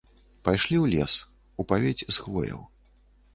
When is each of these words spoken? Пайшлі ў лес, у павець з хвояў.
Пайшлі 0.47 0.77
ў 0.83 0.93
лес, 0.93 1.13
у 1.61 1.67
павець 1.73 2.07
з 2.17 2.17
хвояў. 2.25 2.65